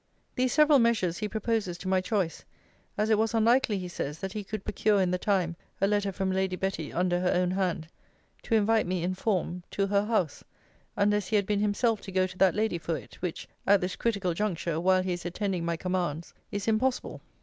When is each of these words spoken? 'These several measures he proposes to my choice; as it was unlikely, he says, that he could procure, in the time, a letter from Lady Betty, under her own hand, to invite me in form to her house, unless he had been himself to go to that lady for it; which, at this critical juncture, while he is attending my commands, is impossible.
'These 0.35 0.51
several 0.53 0.79
measures 0.79 1.19
he 1.19 1.29
proposes 1.29 1.77
to 1.77 1.87
my 1.87 2.01
choice; 2.01 2.43
as 2.97 3.11
it 3.11 3.19
was 3.19 3.35
unlikely, 3.35 3.77
he 3.77 3.87
says, 3.87 4.17
that 4.17 4.33
he 4.33 4.43
could 4.43 4.63
procure, 4.63 4.99
in 4.99 5.11
the 5.11 5.17
time, 5.19 5.55
a 5.79 5.85
letter 5.85 6.11
from 6.11 6.31
Lady 6.31 6.55
Betty, 6.55 6.91
under 6.91 7.19
her 7.19 7.29
own 7.31 7.51
hand, 7.51 7.87
to 8.41 8.55
invite 8.55 8.87
me 8.87 9.03
in 9.03 9.13
form 9.13 9.61
to 9.69 9.85
her 9.85 10.05
house, 10.05 10.43
unless 10.95 11.27
he 11.27 11.35
had 11.35 11.45
been 11.45 11.59
himself 11.59 12.01
to 12.01 12.11
go 12.11 12.25
to 12.25 12.37
that 12.39 12.55
lady 12.55 12.79
for 12.79 12.97
it; 12.97 13.21
which, 13.21 13.47
at 13.67 13.79
this 13.79 13.95
critical 13.95 14.33
juncture, 14.33 14.79
while 14.79 15.03
he 15.03 15.13
is 15.13 15.23
attending 15.23 15.63
my 15.63 15.77
commands, 15.77 16.33
is 16.51 16.67
impossible. 16.67 17.21